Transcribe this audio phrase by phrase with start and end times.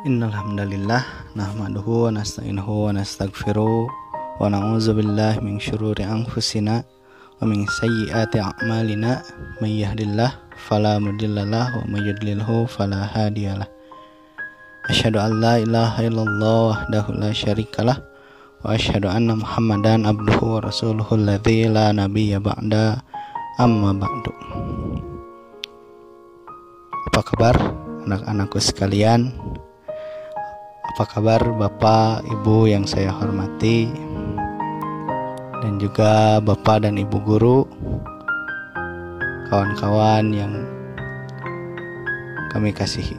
[0.00, 1.04] Innal hamdalillah
[1.36, 6.80] nahmaduhu wa nasta'inuhu wa nastaghfiruh wa na'udzu billahi min syururi anfusina
[7.36, 9.20] wa min sayyiati a'malina
[9.60, 13.68] may yahdihillahu fala mudhillalah wa may yudlilhu fala hadiyalah.
[14.88, 18.00] Asyhadu an la ilaha illallah wahdahu la syarikalah
[18.64, 23.04] wa asyhadu anna Muhammadan abduhu wa rasuluhu alladzi la nabiyya ba'da
[23.60, 24.32] amma ba'du.
[27.12, 27.52] Apa kabar
[28.08, 29.36] anak-anakku sekalian?
[30.90, 33.86] Apa kabar Bapak, Ibu yang saya hormati
[35.62, 37.62] dan juga Bapak dan Ibu guru,
[39.46, 40.50] kawan-kawan yang
[42.50, 43.14] kami kasihi.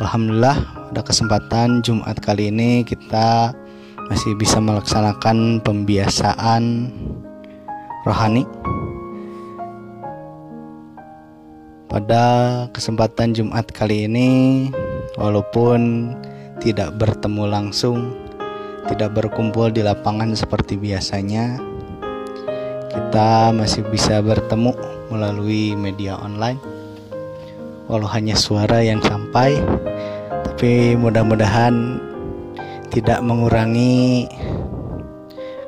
[0.00, 0.56] Alhamdulillah
[0.90, 3.52] pada kesempatan Jumat kali ini kita
[4.08, 6.88] masih bisa melaksanakan pembiasaan
[8.08, 8.48] rohani
[11.90, 12.24] pada
[12.72, 14.30] kesempatan Jumat kali ini
[15.18, 16.12] walaupun
[16.60, 18.14] tidak bertemu langsung,
[18.86, 21.56] tidak berkumpul di lapangan seperti biasanya,
[22.90, 24.76] kita masih bisa bertemu
[25.10, 26.60] melalui media online.
[27.90, 29.58] Walau hanya suara yang sampai,
[30.46, 31.98] tapi mudah-mudahan
[32.90, 34.30] tidak mengurangi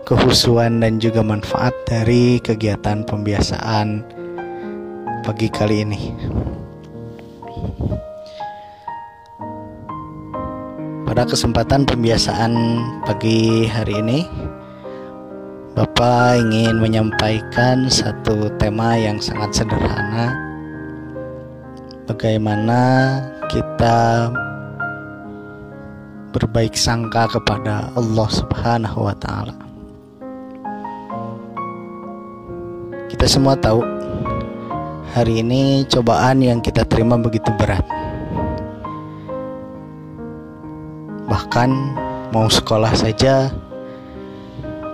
[0.07, 4.03] kehusuan dan juga manfaat dari kegiatan pembiasaan
[5.23, 6.03] pagi kali ini.
[11.13, 12.57] Pada kesempatan pembiasaan
[13.05, 14.25] pagi hari ini,
[15.77, 20.33] Bapak ingin menyampaikan satu tema yang sangat sederhana.
[22.09, 22.81] Bagaimana
[23.53, 24.33] kita
[26.33, 29.53] berbaik sangka kepada Allah Subhanahu wa taala.
[33.13, 33.85] Kita semua tahu
[35.13, 38.02] hari ini cobaan yang kita terima begitu berat.
[41.53, 41.77] Bahkan
[42.33, 43.53] mau sekolah saja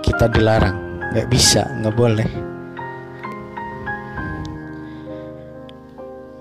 [0.03, 0.75] kita dilarang,
[1.15, 2.27] nggak bisa, nggak boleh.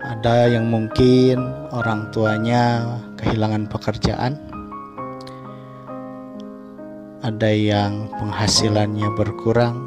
[0.03, 1.39] Ada yang mungkin
[1.71, 4.43] orang tuanya kehilangan pekerjaan,
[7.23, 9.87] ada yang penghasilannya berkurang,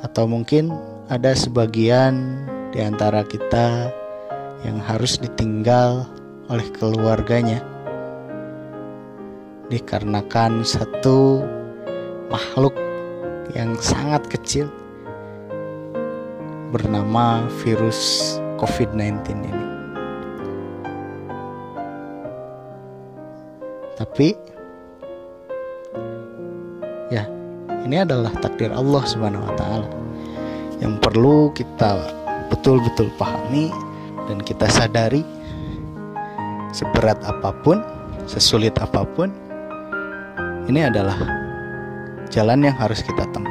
[0.00, 0.72] atau mungkin
[1.12, 3.92] ada sebagian di antara kita
[4.64, 6.08] yang harus ditinggal
[6.48, 7.60] oleh keluarganya
[9.72, 11.40] dikarenakan satu
[12.28, 12.76] makhluk
[13.56, 14.68] yang sangat kecil
[16.68, 19.64] bernama virus COVID-19 ini.
[23.96, 24.36] Tapi
[27.08, 27.24] ya,
[27.88, 29.88] ini adalah takdir Allah Subhanahu wa taala
[30.84, 31.96] yang perlu kita
[32.52, 33.72] betul-betul pahami
[34.28, 35.24] dan kita sadari
[36.76, 37.80] seberat apa pun,
[38.28, 39.32] sesulit apa pun
[40.70, 41.18] ini adalah
[42.30, 43.50] jalan yang harus kita tempuh.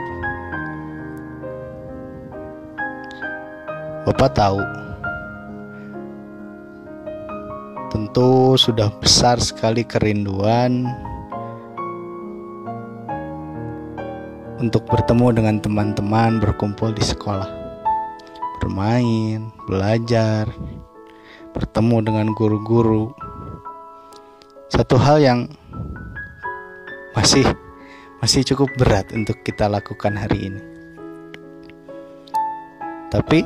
[4.08, 4.60] Bapak tahu,
[7.92, 10.90] tentu sudah besar sekali kerinduan
[14.58, 17.50] untuk bertemu dengan teman-teman berkumpul di sekolah,
[18.64, 20.50] bermain, belajar,
[21.54, 23.14] bertemu dengan guru-guru.
[24.72, 25.40] Satu hal yang
[27.18, 27.46] masih
[28.22, 30.64] masih cukup berat untuk kita lakukan hari ini.
[33.12, 33.44] Tapi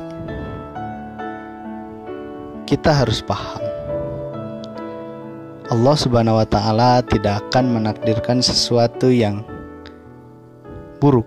[2.66, 3.66] kita harus paham
[5.66, 9.42] Allah Subhanahu wa taala tidak akan menakdirkan sesuatu yang
[11.02, 11.26] buruk.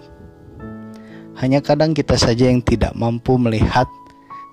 [1.44, 3.88] Hanya kadang kita saja yang tidak mampu melihat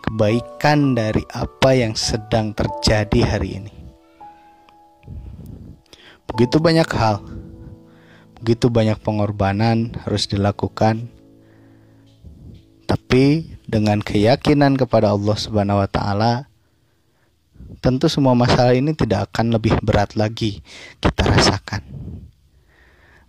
[0.03, 3.75] kebaikan dari apa yang sedang terjadi hari ini.
[6.35, 7.23] Begitu banyak hal
[8.47, 11.11] begitu banyak pengorbanan harus dilakukan
[12.87, 16.47] tapi dengan keyakinan kepada Allah Subhanahu wa taala
[17.83, 20.63] tentu semua masalah ini tidak akan lebih berat lagi
[21.03, 21.83] kita rasakan.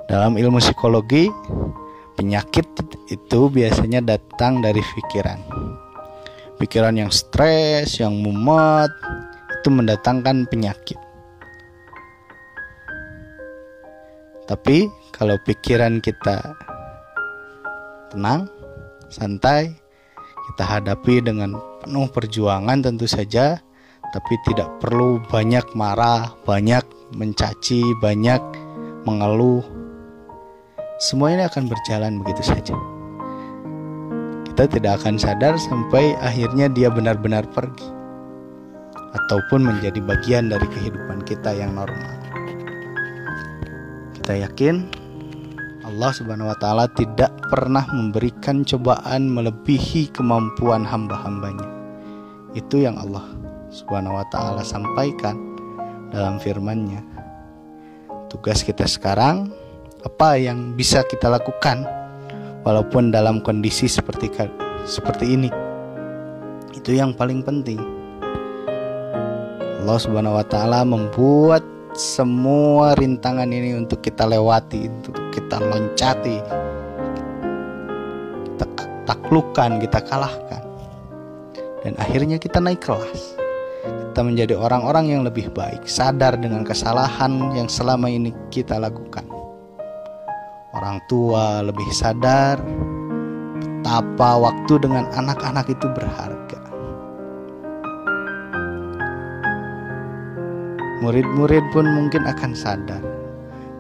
[0.06, 1.34] Dalam ilmu psikologi,
[2.14, 2.70] penyakit
[3.10, 5.42] itu biasanya datang dari pikiran.
[6.62, 8.94] Pikiran yang stres, yang mumet,
[9.58, 11.07] itu mendatangkan penyakit.
[14.48, 16.56] Tapi kalau pikiran kita
[18.16, 18.48] tenang,
[19.12, 19.76] santai,
[20.52, 23.60] kita hadapi dengan penuh perjuangan tentu saja,
[24.16, 28.40] tapi tidak perlu banyak marah, banyak mencaci, banyak
[29.04, 29.64] mengeluh.
[30.98, 32.76] Semua ini akan berjalan begitu saja.
[34.48, 38.00] Kita tidak akan sadar sampai akhirnya dia benar-benar pergi.
[39.08, 42.17] ataupun menjadi bagian dari kehidupan kita yang normal.
[44.28, 44.84] Kita yakin
[45.88, 51.64] Allah Subhanahu wa taala tidak pernah memberikan cobaan melebihi kemampuan hamba-hambanya.
[52.52, 53.24] Itu yang Allah
[53.72, 55.40] Subhanahu wa taala sampaikan
[56.12, 57.00] dalam firman-Nya.
[58.28, 59.48] Tugas kita sekarang
[60.04, 61.88] apa yang bisa kita lakukan
[62.68, 64.28] walaupun dalam kondisi seperti
[64.84, 65.48] seperti ini.
[66.76, 67.80] Itu yang paling penting.
[69.88, 71.64] Allah Subhanahu wa taala membuat
[71.98, 76.38] semua rintangan ini untuk kita lewati, untuk kita loncati,
[78.54, 78.66] kita
[79.10, 80.62] taklukkan, kita kalahkan,
[81.82, 83.42] dan akhirnya kita naik kelas.
[84.14, 89.26] Kita menjadi orang-orang yang lebih baik, sadar dengan kesalahan yang selama ini kita lakukan.
[90.78, 92.62] Orang tua lebih sadar
[93.58, 96.67] betapa waktu dengan anak-anak itu berharga
[101.02, 103.04] murid-murid pun mungkin akan sadar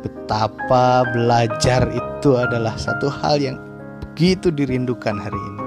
[0.05, 3.57] betapa belajar itu adalah satu hal yang
[4.03, 5.63] begitu dirindukan hari ini.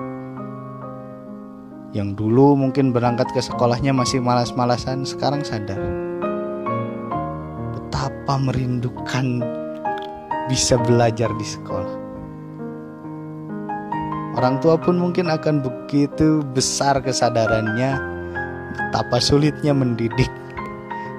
[1.91, 5.81] Yang dulu mungkin berangkat ke sekolahnya masih malas-malasan, sekarang sadar
[7.75, 9.43] betapa merindukan
[10.47, 11.97] bisa belajar di sekolah.
[14.39, 17.99] Orang tua pun mungkin akan begitu besar kesadarannya
[18.71, 20.31] betapa sulitnya mendidik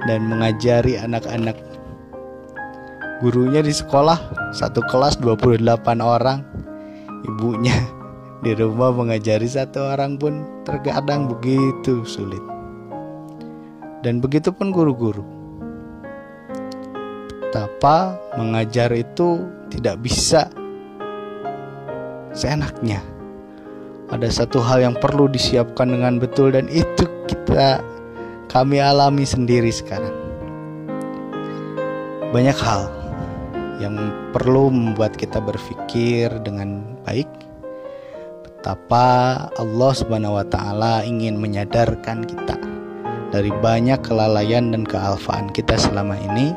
[0.09, 1.57] dan mengajari anak-anak
[3.21, 4.17] gurunya di sekolah.
[4.51, 5.61] Satu kelas 28
[6.01, 6.41] orang.
[7.21, 7.77] Ibunya
[8.41, 12.41] di rumah mengajari satu orang pun terkadang begitu sulit.
[14.01, 15.21] Dan begitu pun guru-guru.
[17.45, 20.49] Betapa mengajar itu tidak bisa
[22.33, 23.05] seenaknya.
[24.09, 27.79] Ada satu hal yang perlu disiapkan dengan betul dan itu kita
[28.51, 30.11] kami alami sendiri sekarang.
[32.35, 32.91] Banyak hal
[33.79, 33.95] yang
[34.35, 37.31] perlu membuat kita berpikir dengan baik
[38.43, 42.59] betapa Allah Subhanahu wa taala ingin menyadarkan kita
[43.31, 46.51] dari banyak kelalaian dan kealfaan kita selama ini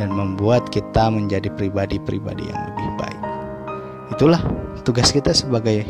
[0.00, 3.22] dan membuat kita menjadi pribadi-pribadi yang lebih baik.
[4.16, 4.40] Itulah
[4.88, 5.84] tugas kita sebagai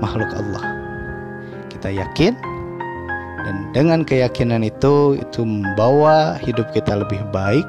[0.00, 0.64] makhluk Allah.
[1.68, 2.53] Kita yakin
[3.44, 7.68] dan dengan keyakinan itu itu membawa hidup kita lebih baik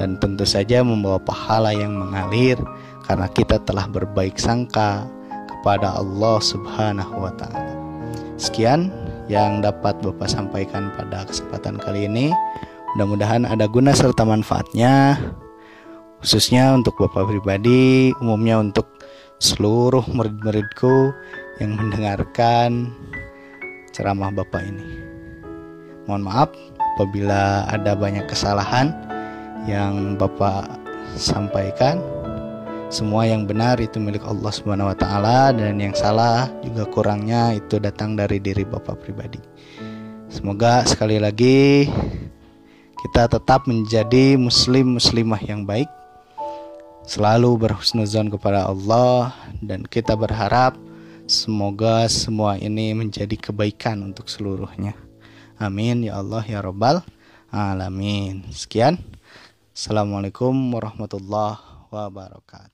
[0.00, 2.58] dan tentu saja membawa pahala yang mengalir
[3.04, 5.04] karena kita telah berbaik sangka
[5.46, 7.74] kepada Allah Subhanahu wa taala.
[8.40, 8.90] Sekian
[9.28, 12.32] yang dapat Bapak sampaikan pada kesempatan kali ini.
[12.94, 15.18] Mudah-mudahan ada guna serta manfaatnya
[16.24, 18.88] khususnya untuk Bapak pribadi, umumnya untuk
[19.42, 21.12] seluruh murid-muridku
[21.60, 22.88] yang mendengarkan
[23.94, 24.98] ceramah Bapak ini.
[26.10, 26.50] Mohon maaf
[26.98, 28.90] apabila ada banyak kesalahan
[29.70, 30.66] yang Bapak
[31.14, 32.02] sampaikan.
[32.92, 38.14] Semua yang benar itu milik Allah Subhanahu wa dan yang salah juga kurangnya itu datang
[38.18, 39.40] dari diri Bapak pribadi.
[40.30, 41.86] Semoga sekali lagi
[43.06, 45.86] kita tetap menjadi muslim muslimah yang baik
[47.04, 50.74] selalu berhusnuzon kepada Allah dan kita berharap
[51.24, 54.92] Semoga semua ini menjadi kebaikan untuk seluruhnya.
[55.56, 57.00] Amin ya Allah ya Rabbal
[57.48, 58.44] alamin.
[58.52, 59.00] Sekian.
[59.72, 62.73] Assalamualaikum warahmatullahi wabarakatuh.